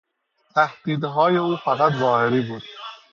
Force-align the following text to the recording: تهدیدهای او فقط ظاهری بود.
تهدیدهای 0.55 1.37
او 1.37 1.55
فقط 1.55 1.93
ظاهری 1.93 2.41
بود. 2.41 2.63